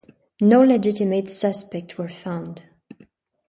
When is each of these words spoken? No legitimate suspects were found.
No 0.41 0.63
legitimate 0.63 1.29
suspects 1.29 1.95
were 1.95 2.09
found. 2.09 2.63